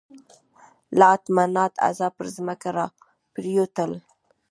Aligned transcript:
لات، 0.99 1.23
منات، 1.35 1.73
عزا 1.87 2.07
پر 2.15 2.25
ځمکه 2.35 2.69
را 2.77 2.85
پرېوتل. 3.33 3.91